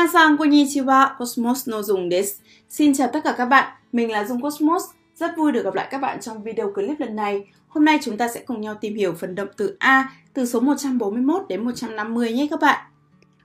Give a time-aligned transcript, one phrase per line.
[0.00, 2.42] Minasan konnichiwa, Cosmos no Dung desu.
[2.68, 4.82] Xin chào tất cả các bạn, mình là Dung Cosmos.
[5.14, 7.44] Rất vui được gặp lại các bạn trong video clip lần này.
[7.68, 10.60] Hôm nay chúng ta sẽ cùng nhau tìm hiểu phần động từ A từ số
[10.60, 12.84] 141 đến 150 nhé các bạn.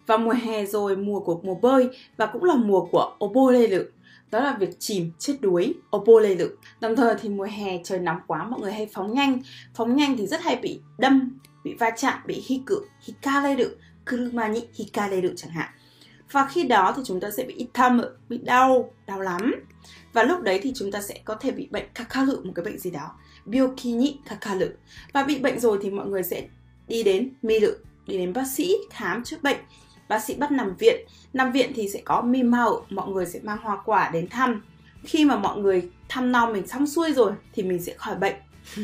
[0.08, 3.84] Vào mùa hè rồi, mùa của mùa bơi và cũng là mùa của obolelu.
[4.32, 6.46] Đó là việc chìm, chết đuối, obolelu.
[6.82, 9.40] Đồng thời thì mùa hè trời nóng quá mọi người hay phóng nhanh.
[9.74, 13.70] Phóng nhanh thì rất hay bị đâm, bị va chạm, bị hiku, hikareru,
[14.10, 15.70] kuruma ni hikareru chẳng hạn
[16.32, 19.56] và khi đó thì chúng ta sẽ bị thâm bị đau, đau lắm.
[20.14, 22.80] Và lúc đấy thì chúng ta sẽ có thể bị bệnh kakalu một cái bệnh
[22.80, 23.12] gì đó.
[23.46, 24.66] Byoki ni kakaru.
[25.14, 26.48] Và bị bệnh rồi thì mọi người sẽ
[26.88, 29.58] đi đến mi lự đi đến bác sĩ khám chữa bệnh.
[30.10, 31.06] Bác sĩ bắt nằm viện.
[31.34, 34.62] Nằm viện thì sẽ có mi mimao, mọi người sẽ mang hoa quả đến thăm.
[35.04, 38.36] Khi mà mọi người thăm nom mình xong xuôi rồi thì mình sẽ khỏi bệnh.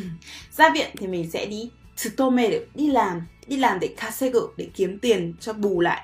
[0.52, 5.00] Ra viện thì mình sẽ đi tsutome đi làm, đi làm để kasegu, để kiếm
[5.00, 6.02] tiền cho bù lại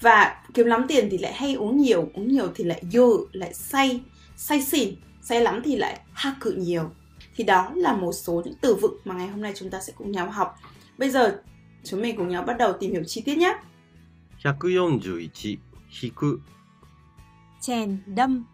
[0.00, 3.54] và kiếm lắm tiền thì lại hay uống nhiều uống nhiều thì lại dơ lại
[3.54, 4.00] say
[4.36, 6.90] say xỉn say lắm thì lại ha cự nhiều
[7.36, 9.92] thì đó là một số những từ vựng mà ngày hôm nay chúng ta sẽ
[9.96, 10.56] cùng nhau học
[10.98, 11.40] bây giờ
[11.84, 13.54] chúng mình cùng nhau bắt đầu tìm hiểu chi tiết nhé
[14.44, 15.58] 141
[16.02, 16.40] 引く
[17.60, 18.44] chèn đâm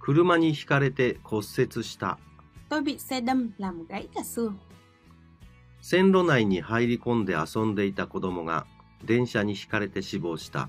[0.00, 2.18] 車にひかれて骨折した
[2.68, 4.54] tôi bị xe đâm làm gãy cả xương
[5.80, 8.66] 線路内に入り込んで遊んでいた子供が
[9.04, 10.68] 電車にひかれて死亡した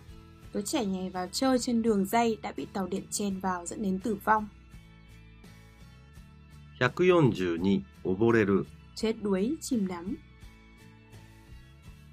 [0.53, 3.81] đứa trẻ nhảy vào chơi trên đường dây đã bị tàu điện chèn vào dẫn
[3.81, 4.47] đến tử vong
[6.79, 10.17] 142溺れる chết đuối chìm đắm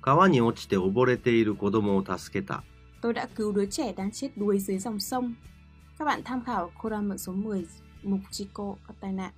[0.02, 2.62] 川に落ちて溺れている子供を助けた
[3.02, 5.34] tôi đã cứu đứa trẻ đang chết đuối dưới dòng sông
[5.98, 7.66] các bạn tham khảo Koran mượn số 10
[8.02, 9.32] mục Chico có tai nạn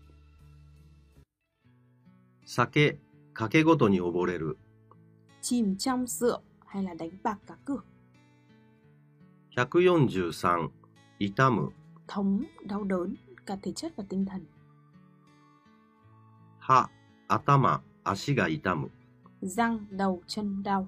[2.46, 2.96] 酒
[3.34, 4.56] 賭けごとに溺れる
[5.42, 7.86] chìm trong rượu hay là đánh bạc cá cược
[9.56, 10.68] 143
[11.18, 11.72] 痛む
[12.08, 13.14] thống đau đớn
[13.46, 14.44] cả thể chất và tinh thần
[16.58, 16.88] 歯
[17.28, 18.90] 頭足が痛む
[19.42, 20.86] răng đầu chân đau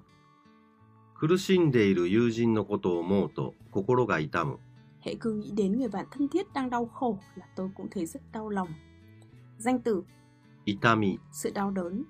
[1.14, 4.58] 苦しんでいる友人のことを思うと心が痛む
[5.00, 8.06] hệ cứ nghĩ đến người bạn thân thiết đang đau khổ là tôi cũng thấy
[8.06, 8.68] rất đau lòng
[9.58, 10.04] danh từ
[10.64, 12.04] 痛み sự đau đớn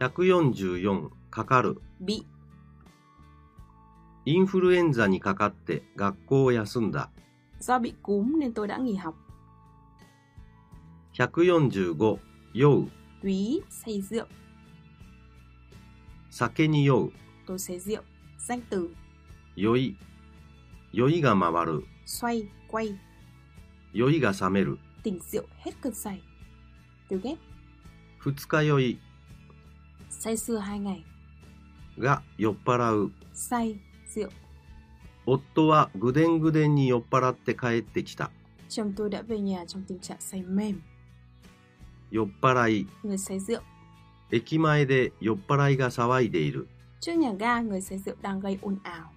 [0.00, 2.23] 144 かかる bị
[4.23, 7.09] インフルエンザにかかって学校を休んだ
[7.59, 9.15] do bị cúm nên tôi đã nghỉ học
[11.13, 12.17] 145
[12.53, 12.87] 酔う
[13.21, 14.25] túy say rượu
[16.31, 17.11] 酒に酔う
[17.45, 18.01] tôi say rượu
[18.39, 18.89] danh từ
[19.57, 19.97] 酔い
[20.93, 22.95] 酔いが回る xoay quay
[23.93, 26.21] 酔いが覚める tỉnh rượu hết cơn say
[27.09, 27.37] từ ghép
[28.19, 28.99] 二日酔い
[30.09, 31.03] say sưa hai ngày
[31.99, 33.75] が酔っ払う say
[34.15, 34.29] rượu
[35.25, 38.31] 夫はぐでんぐでんに酔っ払って帰ってきた
[38.69, 40.75] chồng tôi đã về nhà trong tình trạng say mềm
[42.11, 43.61] 酔っ払い người say rượu
[44.31, 46.67] 駅前で酔っ払いが騒いでいる
[47.01, 49.09] trước nhà ga người say rượu đang gây ồn ào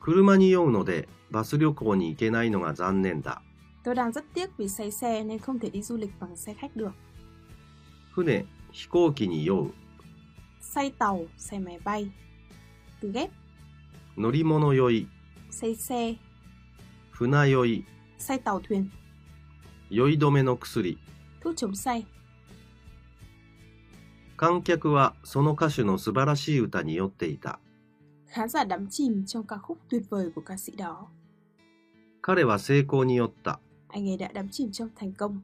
[0.00, 3.42] 車に酔うのでバス旅行に行けないのが残念だ
[3.84, 6.54] tôi đang rất tiếc vì say xe nên không thể đi du lịch bằng xe
[6.54, 6.92] khách được
[8.14, 9.70] 船飛行機に酔う
[10.60, 12.10] say tàu say máy bay
[13.00, 13.30] từ ghép
[14.16, 15.06] 乗り物酔い
[15.50, 16.16] say xe
[17.12, 17.84] 船酔い
[18.18, 18.86] say tàu thuyền
[19.90, 20.98] 酔い止めの薬
[21.42, 22.04] thuốc chống say
[24.36, 27.58] 観客はその歌手の素晴らしい歌に酔っていた
[28.32, 31.08] khán giả đắm chìm trong ca khúc tuyệt vời của ca sĩ đó
[32.22, 35.40] 彼は成功に酔った anh ấy đã đắm chìm trong thành công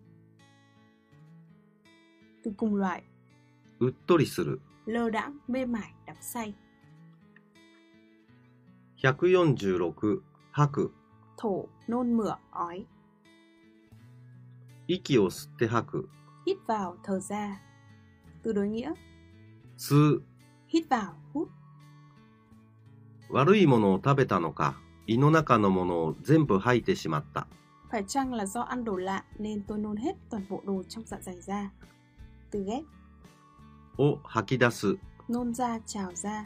[2.44, 3.02] từ cùng loại
[3.80, 6.53] うっとりする lơ đãng mê mải đắm say
[9.03, 10.21] 146
[10.51, 10.91] 吐く
[11.37, 12.85] thổ nôn mửa ói
[14.87, 16.09] 息を吸って吐く
[16.45, 17.61] hít vào thở ra
[18.43, 18.93] từ đối nghĩa
[19.77, 20.21] 吸う
[20.67, 21.49] hít vào hút
[23.29, 24.75] 悪いものを食べたのか
[25.07, 27.47] 胃の中のものを全部吐いてしまった
[27.91, 31.03] phải chăng là do ăn đồ lạ nên tôi nôn hết toàn bộ đồ trong
[31.05, 31.69] dạ dày ra
[32.51, 32.83] từ ghép
[33.98, 34.96] を吐き出す
[35.28, 36.44] nôn ra trào ra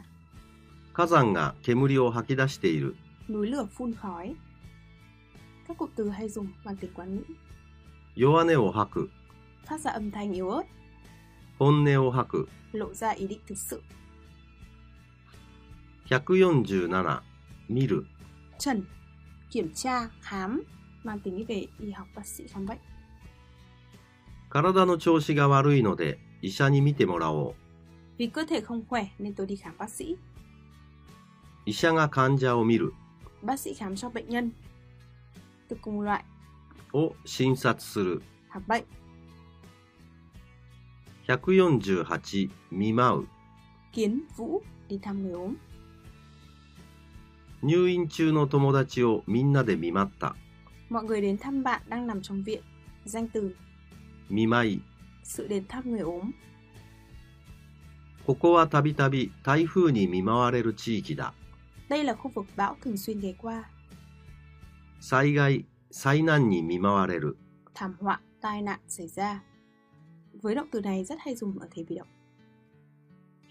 [0.93, 2.95] 火山が煙を吐き出している
[3.29, 4.35] núi lửa phun khói
[5.67, 7.23] các cụm từ hay dùng bằng tiếng quán ngữ
[8.15, 9.09] 弱音を吐く
[9.65, 10.63] phát ra âm thanh yếu ớt
[11.59, 13.81] 本音を吐く lộ ra ý định thực sự
[16.09, 17.21] 147
[17.69, 18.05] 見る
[18.59, 18.83] trần
[19.51, 20.63] kiểm tra khám
[21.03, 22.77] mang tính về y học bác sĩ khám bệnh
[24.49, 27.54] 体の調子が悪いので医者に診てもらおう
[28.18, 30.16] Vì cơ thể không khỏe nên tôi đi khám bác sĩ.
[31.66, 32.92] 医者が患者を見る
[33.42, 34.50] Bác sĩ khám cho bệnh nhân.
[35.68, 36.24] Từ cùng loại,
[36.92, 38.84] を診察する khám bệnh.
[41.28, 43.26] 148見舞う
[43.92, 45.54] Kiến vũ, đi thăm người ốm.
[47.62, 50.34] 入院中の友達をみんなで見舞った
[50.90, 52.62] Mọi người đến thăm bạn đang nằm trong viện.
[53.04, 53.54] Danh từ,
[54.30, 54.80] 見舞い
[55.24, 56.32] sự đến thăm người ốm.
[58.26, 61.32] ここはたびたび台風に見舞われる地域だ
[61.88, 63.64] Đây là khu vực bão thường xuyên ghé qua.
[65.00, 67.36] 災害災難に見舞われる
[67.74, 69.42] Thảm họa, tai nạn xảy ra.
[70.42, 72.08] Với động từ này rất hay dùng ở thế bị động.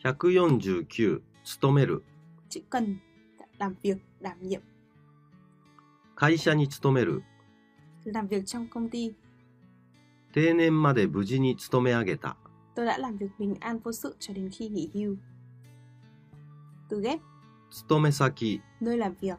[0.04, 2.04] 149勤める
[2.50, 2.98] Chữ cần,
[3.60, 4.62] làm việc, đảm nhiệm.
[6.16, 7.24] 会社に勤める
[8.06, 9.14] Làm việc trong công ty.
[10.34, 12.36] 定年まで無事に勤め上げた
[12.76, 15.16] Tôi đã làm việc bình an vô sự cho đến khi nghỉ hưu.
[16.90, 17.20] Từ ghép,
[17.72, 19.38] 勤め先 nơi làm việc,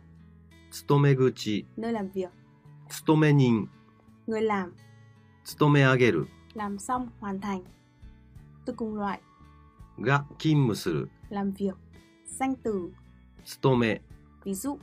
[0.71, 2.31] 勤め口 nơi làm việc,
[2.89, 3.67] 勤め人
[4.27, 4.73] người làm,
[5.45, 7.63] 勤め上げる làm xong, hoàn thành.
[8.65, 9.21] Từ cùng loại,
[10.01, 11.75] が勤務する làm việc,
[12.27, 12.91] danh từ,
[13.45, 14.01] 勤め
[14.45, 14.79] ví dụ,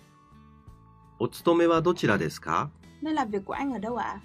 [1.20, 2.70] お勤めはどちらですか
[3.02, 4.22] nơi làm việc của anh ở đâu ạ?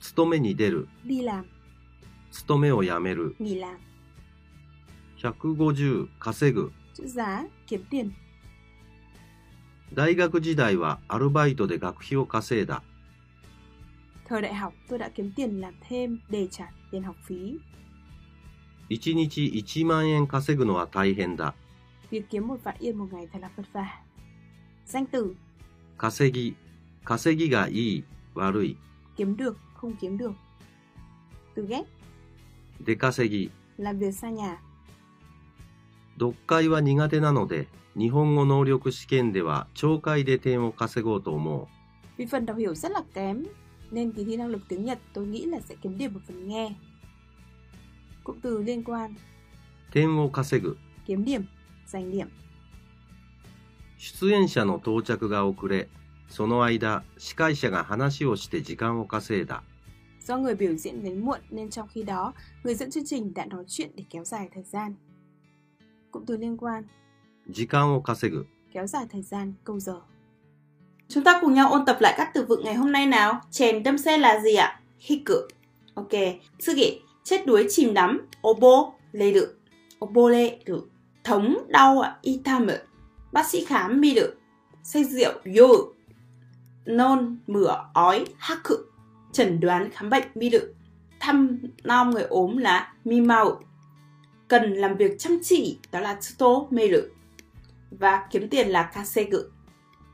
[0.00, 1.44] 勤めに出る Đi làm,
[2.32, 3.76] 勤めを辞める nghỉ làm.
[5.18, 8.10] 150稼ぐ Chữ giá, kiếm tiền.
[9.94, 12.82] 大学時代はアルバイトで学費を稼いだ
[14.28, 17.58] Thời đại học, tôi đã kiếm tiền làm thêm để trả tiền học phí.
[18.88, 21.54] 1日1万円稼ぐのは大変だ
[22.10, 23.86] Việc kiếm một vạn yên một ngày thật là vất vả.
[24.86, 25.34] Danh từ,
[25.98, 26.54] 稼ぎ
[27.04, 28.04] 稼ぎがいい
[28.34, 28.76] 悪い
[29.16, 30.31] kiếm được, không kiếm được.
[31.55, 31.85] Từ ghép,
[32.85, 34.57] 出稼ぎ làm việc xa nhà.
[36.17, 41.67] 読解は苦手なので日本語能力試験では聴解で点を稼ごうと思う
[42.17, 43.43] Vì phần đọc hiểu rất là kém,
[43.91, 46.47] nên kỳ thi năng lực tiếng Nhật tôi nghĩ là sẽ kiếm điểm ở phần
[46.47, 46.75] nghe.
[48.23, 49.15] Cụm từ liên quan,
[49.91, 51.43] 点を稼ぐ kiếm điểm,
[51.87, 52.27] giành điểm.
[53.97, 55.87] 出演者の到着が遅れ
[56.29, 59.63] その間司会者が話をして時間を稼いだ
[60.25, 62.33] Do người biểu diễn đến muộn nên trong khi đó,
[62.63, 64.95] người dẫn chương trình đã nói chuyện để kéo dài thời gian.
[66.11, 66.83] Cụm từ liên quan,
[67.47, 70.01] 時間を稼ぐ kéo dài thời gian, câu giờ.
[71.07, 73.41] Chúng ta cùng nhau ôn tập lại các từ vựng ngày hôm nay nào.
[73.51, 74.79] Chèn đâm xe là gì ạ?
[74.99, 75.33] Hiku.
[75.93, 76.11] Ok.
[76.59, 78.27] Tsugi, chết đuối chìm đắm.
[78.47, 79.55] Obo, lê đự.
[80.05, 80.81] Obo lê đự.
[81.23, 82.17] Thống đau ạ.
[82.21, 82.73] Itamu.
[83.31, 84.33] Bác sĩ khám mi đự.
[84.83, 85.67] Say rượu yo.
[86.86, 88.74] Nôn, mửa, ói, haku.
[89.32, 90.74] Chẩn đoán khám bệnh mi lự.
[91.20, 93.60] Thăm nom người ốm là mi mau.
[94.48, 97.10] Cần làm việc chăm chỉ đó là tsuto mê lự.
[97.90, 99.38] Và kiếm tiền là kasegu.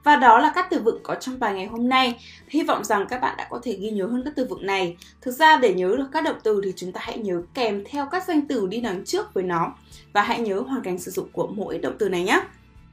[0.04, 2.18] Và đó là các từ vựng có trong bài ngày hôm nay.
[2.48, 4.96] Hy vọng rằng các bạn đã có thể ghi nhớ hơn các từ vựng này.
[5.20, 8.06] Thực ra để nhớ được các động từ thì chúng ta hãy nhớ kèm theo
[8.10, 9.74] các danh từ đi đằng trước với nó
[10.12, 12.40] và hãy nhớ hoàn cảnh sử dụng của mỗi động từ này nhé.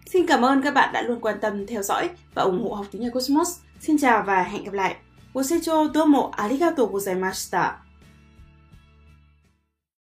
[0.05, 2.85] Xin cảm ơn các bạn đã luôn quan tâm, theo dõi và ủng hộ học
[2.91, 3.59] tiếng Nhật Cosmos.
[3.79, 4.95] Xin chào và hẹn gặp lại.
[5.33, 7.83] ご清聴どうもありがとうございました。